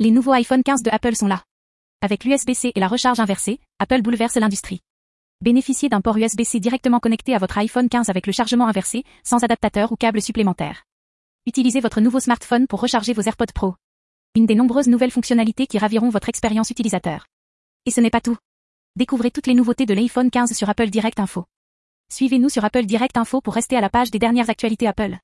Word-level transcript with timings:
Les 0.00 0.12
nouveaux 0.12 0.30
iPhone 0.30 0.62
15 0.62 0.84
de 0.84 0.90
Apple 0.92 1.16
sont 1.16 1.26
là. 1.26 1.42
Avec 2.02 2.22
l'USB-C 2.22 2.70
et 2.72 2.78
la 2.78 2.86
recharge 2.86 3.18
inversée, 3.18 3.58
Apple 3.80 4.00
bouleverse 4.00 4.36
l'industrie. 4.36 4.78
Bénéficiez 5.40 5.88
d'un 5.88 6.00
port 6.00 6.16
USB-C 6.16 6.60
directement 6.60 7.00
connecté 7.00 7.34
à 7.34 7.38
votre 7.38 7.58
iPhone 7.58 7.88
15 7.88 8.08
avec 8.08 8.28
le 8.28 8.32
chargement 8.32 8.68
inversé, 8.68 9.02
sans 9.24 9.42
adaptateur 9.42 9.90
ou 9.90 9.96
câble 9.96 10.22
supplémentaire. 10.22 10.84
Utilisez 11.46 11.80
votre 11.80 12.00
nouveau 12.00 12.20
smartphone 12.20 12.68
pour 12.68 12.80
recharger 12.80 13.12
vos 13.12 13.22
AirPods 13.22 13.52
Pro. 13.52 13.74
Une 14.36 14.46
des 14.46 14.54
nombreuses 14.54 14.86
nouvelles 14.86 15.10
fonctionnalités 15.10 15.66
qui 15.66 15.78
raviront 15.78 16.10
votre 16.10 16.28
expérience 16.28 16.70
utilisateur. 16.70 17.26
Et 17.84 17.90
ce 17.90 18.00
n'est 18.00 18.08
pas 18.08 18.20
tout. 18.20 18.36
Découvrez 18.94 19.32
toutes 19.32 19.48
les 19.48 19.54
nouveautés 19.54 19.84
de 19.84 19.94
l'iPhone 19.94 20.30
15 20.30 20.52
sur 20.52 20.70
Apple 20.70 20.90
Direct 20.90 21.18
Info. 21.18 21.44
Suivez-nous 22.12 22.50
sur 22.50 22.64
Apple 22.64 22.86
Direct 22.86 23.16
Info 23.16 23.40
pour 23.40 23.54
rester 23.54 23.76
à 23.76 23.80
la 23.80 23.90
page 23.90 24.12
des 24.12 24.20
dernières 24.20 24.48
actualités 24.48 24.86
Apple. 24.86 25.18